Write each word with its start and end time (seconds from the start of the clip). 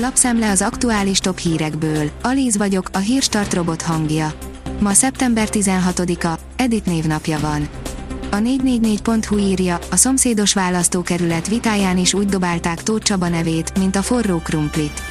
Lapszemle 0.00 0.50
az 0.50 0.62
aktuális 0.62 1.18
top 1.18 1.38
hírekből. 1.38 2.10
Alíz 2.22 2.56
vagyok, 2.56 2.88
a 2.92 2.98
hírstart 2.98 3.54
robot 3.54 3.82
hangja. 3.82 4.32
Ma 4.80 4.92
szeptember 4.92 5.48
16-a, 5.52 6.38
Edit 6.56 6.86
névnapja 6.86 7.38
van. 7.38 7.68
A 8.30 8.36
444.hu 8.36 9.38
írja, 9.38 9.78
a 9.90 9.96
szomszédos 9.96 10.54
választókerület 10.54 11.48
vitáján 11.48 11.98
is 11.98 12.14
úgy 12.14 12.26
dobálták 12.26 12.82
Tóth 12.82 13.04
Csaba 13.04 13.28
nevét, 13.28 13.78
mint 13.78 13.96
a 13.96 14.02
forró 14.02 14.38
krumplit. 14.38 15.02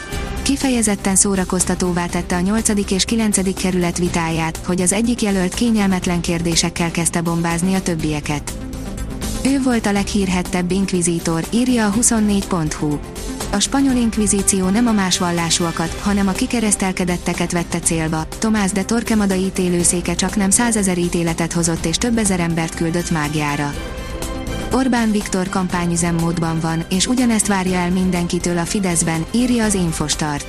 Kifejezetten 0.42 1.16
szórakoztatóvá 1.16 2.06
tette 2.06 2.36
a 2.36 2.40
8. 2.40 2.92
és 2.92 3.06
9. 3.06 3.62
kerület 3.62 3.98
vitáját, 3.98 4.60
hogy 4.66 4.82
az 4.82 4.94
egyik 4.94 5.22
jelölt 5.22 5.54
kényelmetlen 5.54 6.22
kérdésekkel 6.22 6.92
kezdte 6.92 7.22
bombázni 7.22 7.74
a 7.74 7.82
többieket. 7.82 8.54
Ő 9.46 9.62
volt 9.62 9.86
a 9.86 9.92
leghírhettebb 9.92 10.72
inkvizítor, 10.72 11.48
írja 11.54 11.88
a 11.88 11.94
24.hu. 11.94 12.98
A 13.52 13.60
spanyol 13.60 13.96
inkvizíció 13.96 14.70
nem 14.70 14.88
a 14.88 14.92
más 14.92 15.18
vallásúakat, 15.18 16.00
hanem 16.02 16.28
a 16.28 16.32
kikeresztelkedetteket 16.32 17.52
vette 17.52 17.80
célba. 17.80 18.28
Tomás 18.40 18.72
de 18.72 18.84
Torquemada 18.84 19.36
ítélőszéke 19.36 20.16
csak 20.16 20.36
nem 20.36 20.50
százezer 20.50 20.98
ítéletet 20.98 21.54
hozott 21.54 21.86
és 21.86 21.98
több 21.98 22.18
ezer 22.18 22.40
embert 22.40 22.76
küldött 22.76 23.12
mágiára. 23.12 23.74
Orbán 24.72 25.12
Viktor 25.12 25.50
kampányüzemmódban 25.50 26.60
van, 26.60 26.86
és 26.90 27.08
ugyanezt 27.08 27.48
várja 27.48 27.78
el 27.78 27.92
mindenkitől 27.92 28.58
a 28.58 28.66
Fideszben, 28.66 29.26
írja 29.32 29.64
az 29.64 29.74
Infostart. 29.74 30.46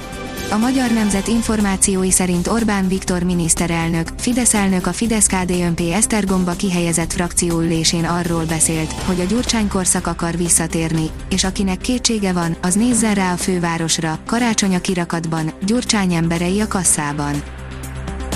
A 0.51 0.57
Magyar 0.57 0.91
Nemzet 0.91 1.27
információi 1.27 2.11
szerint 2.11 2.47
Orbán 2.47 2.89
Viktor 2.89 3.23
miniszterelnök, 3.23 4.09
Fidesz 4.19 4.55
elnök 4.55 4.87
a 4.87 4.93
fidesz 4.93 5.27
KDNP 5.27 5.81
Esztergomba 5.93 6.53
kihelyezett 6.53 7.13
frakcióülésén 7.13 8.05
arról 8.05 8.45
beszélt, 8.45 8.93
hogy 8.93 9.21
a 9.21 9.25
Gyurcsány 9.25 9.69
korszak 9.69 10.07
akar 10.07 10.37
visszatérni, 10.37 11.11
és 11.31 11.45
akinek 11.45 11.79
kétsége 11.79 12.33
van, 12.33 12.57
az 12.63 12.75
nézzen 12.75 13.15
rá 13.15 13.33
a 13.33 13.37
fővárosra, 13.37 14.19
karácsony 14.27 14.75
a 14.75 14.81
kirakatban, 14.81 15.53
Gyurcsány 15.67 16.15
emberei 16.15 16.61
a 16.61 16.69
kasszában. 16.69 17.43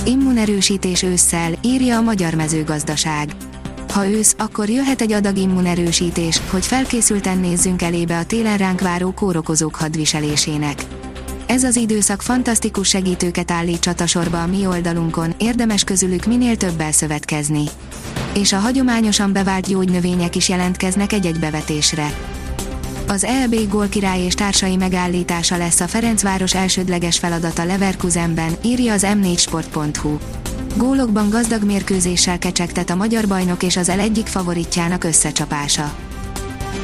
Immunerősítés 0.04 1.02
ősszel, 1.02 1.52
írja 1.62 1.97
a 1.97 2.02
Magyar 2.02 2.34
Mezőgazdaság. 2.34 3.34
Ha 3.92 4.08
ősz, 4.08 4.34
akkor 4.38 4.69
jöhet 4.69 5.00
egy 5.00 5.12
adag 5.12 5.36
immunerősítés, 5.36 6.41
hogy 6.50 6.66
felkészülten 6.66 7.38
nézzünk 7.38 7.82
elébe 7.82 8.19
a 8.19 8.24
télen 8.24 8.56
ránk 8.56 8.80
váró 8.80 9.12
kórokozók 9.12 9.74
hadviselésének. 9.74 10.84
Ez 11.53 11.64
az 11.64 11.77
időszak 11.77 12.22
fantasztikus 12.22 12.89
segítőket 12.89 13.50
állít 13.50 13.81
csatasorba 13.81 14.42
a 14.42 14.47
mi 14.47 14.67
oldalunkon, 14.67 15.34
érdemes 15.39 15.84
közülük 15.84 16.25
minél 16.25 16.56
többel 16.56 16.92
szövetkezni. 16.92 17.64
És 18.34 18.53
a 18.53 18.59
hagyományosan 18.59 19.33
bevált 19.33 19.69
gyógynövények 19.69 20.36
is 20.36 20.48
jelentkeznek 20.48 21.12
egy-egy 21.12 21.39
bevetésre. 21.39 22.14
Az 23.09 23.25
EB 23.25 23.69
gólkirály 23.69 24.20
és 24.20 24.34
társai 24.34 24.77
megállítása 24.77 25.56
lesz 25.56 25.81
a 25.81 25.89
Ferencváros 25.89 26.55
elsődleges 26.55 27.19
feladata 27.19 27.64
Leverkusenben, 27.64 28.56
írja 28.64 28.92
az 28.92 29.06
m4sport.hu. 29.06 30.16
Gólokban 30.77 31.31
gazdag 31.31 31.64
mérkőzéssel 31.64 32.39
kecsegtet 32.39 32.91
a 32.91 32.94
magyar 32.97 33.27
bajnok 33.27 33.62
és 33.62 33.77
az 33.77 33.89
el 33.89 34.00
egyik 34.00 34.27
favoritjának 34.27 35.05
összecsapása. 35.05 35.94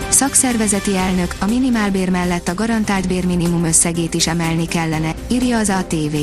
Szakszervezeti 0.09 0.97
elnök, 0.97 1.35
a 1.39 1.47
minimálbér 1.47 2.11
mellett 2.11 2.49
a 2.49 2.55
garantált 2.55 3.09
bérminimum 3.09 3.65
összegét 3.65 4.15
is 4.15 4.27
emelni 4.27 4.67
kellene, 4.67 5.15
írja 5.29 5.59
az 5.59 5.69
ATV. 5.69 6.17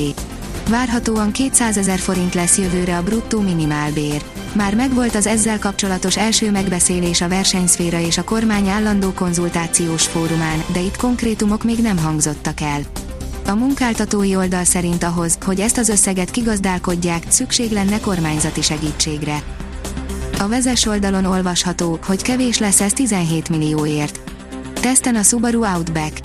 Várhatóan 0.69 1.31
200 1.31 1.77
ezer 1.77 1.99
forint 1.99 2.33
lesz 2.33 2.57
jövőre 2.57 2.97
a 2.97 3.03
bruttó 3.03 3.39
minimálbér. 3.39 4.23
Már 4.53 4.75
megvolt 4.75 5.15
az 5.15 5.27
ezzel 5.27 5.59
kapcsolatos 5.59 6.17
első 6.17 6.51
megbeszélés 6.51 7.21
a 7.21 7.27
versenyszféra 7.27 7.99
és 7.99 8.17
a 8.17 8.23
kormány 8.23 8.67
állandó 8.67 9.11
konzultációs 9.11 10.07
fórumán, 10.07 10.63
de 10.73 10.79
itt 10.79 10.97
konkrétumok 10.97 11.63
még 11.63 11.79
nem 11.79 11.97
hangzottak 11.97 12.61
el. 12.61 12.81
A 13.47 13.55
munkáltatói 13.55 14.35
oldal 14.35 14.63
szerint 14.63 15.03
ahhoz, 15.03 15.37
hogy 15.45 15.59
ezt 15.59 15.77
az 15.77 15.89
összeget 15.89 16.31
kigazdálkodják, 16.31 17.23
szükség 17.27 17.71
lenne 17.71 17.99
kormányzati 17.99 18.61
segítségre. 18.61 19.43
A 20.39 20.47
vezes 20.47 20.85
oldalon 20.85 21.25
olvasható, 21.25 21.99
hogy 22.05 22.21
kevés 22.21 22.57
lesz 22.57 22.81
ez 22.81 22.93
17 22.93 23.49
millióért. 23.49 24.19
Teszten 24.73 25.15
a 25.15 25.23
Subaru 25.23 25.65
Outback. 25.65 26.19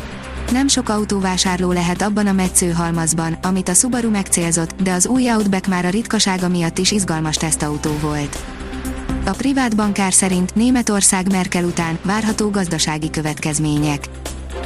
Nem 0.53 0.69
sok 0.69 0.89
autóvásárló 0.89 1.73
lehet 1.73 2.03
abban 2.03 2.27
a 2.27 2.33
metszőhalmazban, 2.33 3.39
amit 3.43 3.69
a 3.69 3.75
Subaru 3.75 4.11
megcélzott, 4.11 4.83
de 4.83 4.93
az 4.93 5.07
új 5.07 5.31
Outback 5.31 5.67
már 5.67 5.85
a 5.85 5.89
ritkasága 5.91 6.49
miatt 6.49 6.79
is 6.79 6.91
izgalmas 6.91 7.37
tesztautó 7.37 7.91
volt. 8.01 8.39
A 9.25 9.31
privát 9.31 9.77
bankár 9.77 10.13
szerint 10.13 10.55
Németország 10.55 11.31
Merkel 11.31 11.65
után 11.65 11.99
várható 12.03 12.51
gazdasági 12.51 13.11
következmények. 13.11 14.05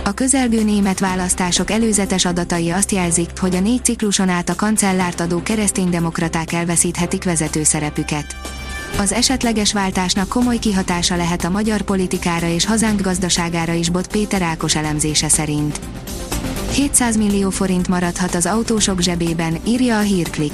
A 0.04 0.12
közelgő 0.12 0.62
német 0.62 0.98
választások 0.98 1.70
előzetes 1.70 2.24
adatai 2.24 2.70
azt 2.70 2.90
jelzik, 2.90 3.30
hogy 3.40 3.54
a 3.54 3.60
négy 3.60 3.84
cikluson 3.84 4.28
át 4.28 4.48
a 4.48 4.54
kancellárt 4.54 5.20
adó 5.20 5.42
kereszténydemokraták 5.42 6.52
elveszíthetik 6.52 7.24
vezető 7.24 7.62
szerepüket. 7.62 8.36
Az 8.98 9.12
esetleges 9.12 9.72
váltásnak 9.72 10.28
komoly 10.28 10.58
kihatása 10.58 11.16
lehet 11.16 11.44
a 11.44 11.50
magyar 11.50 11.82
politikára 11.82 12.46
és 12.46 12.66
hazánk 12.66 13.00
gazdaságára 13.00 13.72
is 13.72 13.88
Bot 13.88 14.06
Péter 14.06 14.42
Ákos 14.42 14.76
elemzése 14.76 15.28
szerint. 15.28 15.80
700 16.72 17.16
millió 17.16 17.50
forint 17.50 17.88
maradhat 17.88 18.34
az 18.34 18.46
autósok 18.46 19.00
zsebében, 19.00 19.58
írja 19.66 19.98
a 19.98 20.00
hírklik. 20.00 20.52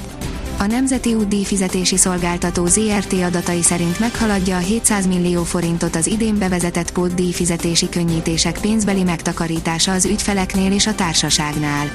A 0.59 0.65
Nemzeti 0.65 1.13
Útdíj 1.13 1.43
fizetési 1.43 1.97
szolgáltató 1.97 2.65
ZRT 2.65 3.13
adatai 3.13 3.61
szerint 3.61 3.99
meghaladja 3.99 4.55
a 4.55 4.59
700 4.59 5.07
millió 5.07 5.43
forintot 5.43 5.95
az 5.95 6.07
idén 6.07 6.37
bevezetett 6.37 6.91
pótdíj 6.91 7.31
fizetési 7.31 7.89
könnyítések 7.89 8.59
pénzbeli 8.59 9.03
megtakarítása 9.03 9.91
az 9.91 10.05
ügyfeleknél 10.05 10.71
és 10.71 10.87
a 10.87 10.95
társaságnál. 10.95 11.91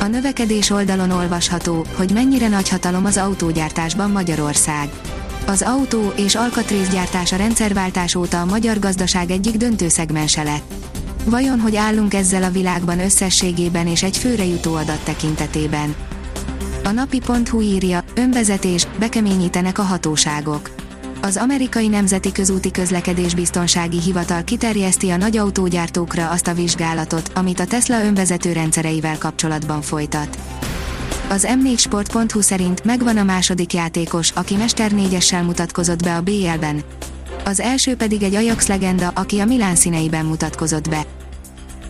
A 0.00 0.06
növekedés 0.06 0.70
oldalon 0.70 1.10
olvasható, 1.10 1.86
hogy 1.96 2.10
mennyire 2.12 2.48
nagy 2.48 2.68
hatalom 2.68 3.04
az 3.04 3.16
autógyártásban 3.16 4.10
Magyarország. 4.10 4.88
Az 5.46 5.62
autó 5.62 6.12
és 6.16 6.34
alkatrészgyártás 6.34 7.32
a 7.32 7.36
rendszerváltás 7.36 8.14
óta 8.14 8.40
a 8.40 8.44
magyar 8.44 8.78
gazdaság 8.78 9.30
egyik 9.30 9.56
döntő 9.56 9.88
szegmense 9.88 10.42
lett. 10.42 10.72
Vajon 11.24 11.60
hogy 11.60 11.76
állunk 11.76 12.14
ezzel 12.14 12.42
a 12.42 12.50
világban 12.50 13.00
összességében 13.00 13.86
és 13.86 14.02
egy 14.02 14.16
főre 14.16 14.44
jutó 14.44 14.74
adat 14.74 15.04
tekintetében? 15.04 15.94
A 16.84 16.90
napi.hu 16.90 17.60
írja, 17.60 18.04
önvezetés, 18.14 18.86
bekeményítenek 18.98 19.78
a 19.78 19.82
hatóságok. 19.82 20.70
Az 21.22 21.36
amerikai 21.36 21.88
Nemzeti 21.88 22.32
Közúti 22.32 22.70
Közlekedés 22.70 23.34
Biztonsági 23.34 24.00
Hivatal 24.00 24.44
kiterjeszti 24.44 25.10
a 25.10 25.16
nagy 25.16 25.36
autógyártókra 25.36 26.30
azt 26.30 26.46
a 26.46 26.54
vizsgálatot, 26.54 27.30
amit 27.34 27.60
a 27.60 27.66
Tesla 27.66 28.04
önvezető 28.04 28.52
rendszereivel 28.52 29.18
kapcsolatban 29.18 29.82
folytat. 29.82 30.38
Az 31.28 31.46
m4sport.hu 31.48 32.40
szerint 32.40 32.84
megvan 32.84 33.16
a 33.16 33.22
második 33.22 33.72
játékos, 33.72 34.30
aki 34.30 34.56
Mester 34.56 34.92
4 34.92 35.42
mutatkozott 35.44 36.02
be 36.02 36.16
a 36.16 36.20
BL-ben. 36.20 36.82
Az 37.44 37.60
első 37.60 37.94
pedig 37.96 38.22
egy 38.22 38.34
Ajax 38.34 38.66
legenda, 38.66 39.08
aki 39.14 39.38
a 39.38 39.44
Milán 39.44 39.74
színeiben 39.74 40.24
mutatkozott 40.24 40.88
be. 40.88 41.06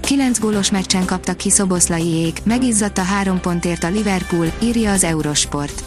9 0.00 0.38
gólos 0.38 0.70
meccsen 0.70 1.04
kaptak 1.04 1.36
ki 1.36 1.50
Szoboszlaiék, 1.50 2.40
megizzadt 2.44 2.98
a 2.98 3.02
három 3.02 3.40
pontért 3.40 3.84
a 3.84 3.88
Liverpool, 3.88 4.52
írja 4.62 4.92
az 4.92 5.04
Eurosport. 5.04 5.84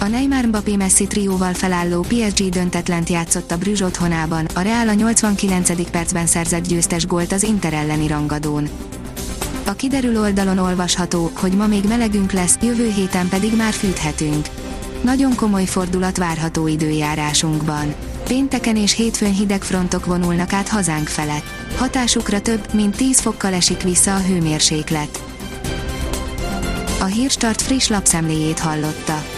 A 0.00 0.06
Neymar 0.06 0.44
Mbappé 0.44 0.76
Messi 0.76 1.06
trióval 1.06 1.54
felálló 1.54 2.00
PSG 2.08 2.48
döntetlent 2.48 3.08
játszott 3.08 3.50
a 3.50 3.58
Brüzs 3.58 3.80
otthonában, 3.80 4.46
a 4.54 4.60
Real 4.60 4.88
a 4.88 4.92
89. 4.92 5.90
percben 5.90 6.26
szerzett 6.26 6.66
győztes 6.66 7.06
gólt 7.06 7.32
az 7.32 7.42
Inter 7.42 7.72
elleni 7.72 8.06
rangadón. 8.06 8.68
A 9.68 9.72
kiderül 9.72 10.18
oldalon 10.20 10.58
olvasható, 10.58 11.30
hogy 11.34 11.52
ma 11.52 11.66
még 11.66 11.84
melegünk 11.88 12.32
lesz, 12.32 12.58
jövő 12.62 12.90
héten 12.90 13.28
pedig 13.28 13.56
már 13.56 13.72
fűthetünk. 13.72 14.46
Nagyon 15.02 15.34
komoly 15.34 15.64
fordulat 15.64 16.16
várható 16.16 16.66
időjárásunkban. 16.66 17.94
Pénteken 18.24 18.76
és 18.76 18.94
hétfőn 18.94 19.32
hideg 19.32 19.62
frontok 19.62 20.06
vonulnak 20.06 20.52
át 20.52 20.68
hazánk 20.68 21.08
felett. 21.08 21.44
Hatásukra 21.76 22.40
több, 22.40 22.74
mint 22.74 22.96
10 22.96 23.20
fokkal 23.20 23.52
esik 23.52 23.82
vissza 23.82 24.14
a 24.14 24.20
hőmérséklet. 24.20 25.22
A 27.00 27.04
Hírstart 27.04 27.62
friss 27.62 27.88
lapszemléjét 27.88 28.58
hallotta. 28.58 29.37